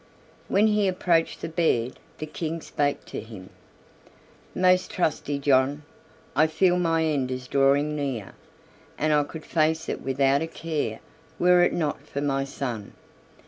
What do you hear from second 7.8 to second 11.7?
near, and I could face it without a care were